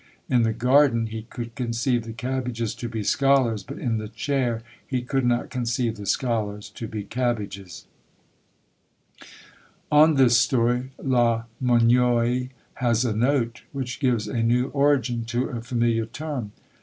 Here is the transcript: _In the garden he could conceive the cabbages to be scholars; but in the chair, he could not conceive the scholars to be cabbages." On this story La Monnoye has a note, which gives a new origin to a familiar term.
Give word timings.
_In 0.35 0.41
the 0.41 0.51
garden 0.51 1.05
he 1.05 1.27
could 1.29 1.53
conceive 1.53 2.05
the 2.05 2.11
cabbages 2.11 2.73
to 2.73 2.89
be 2.89 3.03
scholars; 3.03 3.61
but 3.61 3.77
in 3.77 3.99
the 3.99 4.07
chair, 4.07 4.63
he 4.83 5.03
could 5.03 5.23
not 5.23 5.51
conceive 5.51 5.95
the 5.95 6.07
scholars 6.07 6.71
to 6.71 6.87
be 6.87 7.03
cabbages." 7.03 7.85
On 9.91 10.15
this 10.15 10.39
story 10.39 10.89
La 10.97 11.43
Monnoye 11.61 12.49
has 12.81 13.05
a 13.05 13.15
note, 13.15 13.61
which 13.73 13.99
gives 13.99 14.27
a 14.27 14.41
new 14.41 14.69
origin 14.69 15.23
to 15.25 15.45
a 15.49 15.61
familiar 15.61 16.07
term. 16.07 16.51